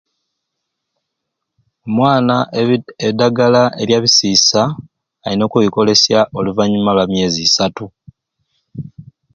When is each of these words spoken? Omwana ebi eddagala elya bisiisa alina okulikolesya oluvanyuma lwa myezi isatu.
Omwana 1.87 2.35
ebi 2.59 2.75
eddagala 3.07 3.61
elya 3.81 3.99
bisiisa 4.03 4.61
alina 5.25 5.43
okulikolesya 5.45 6.19
oluvanyuma 6.37 6.91
lwa 6.95 7.05
myezi 7.11 7.39
isatu. 7.47 7.85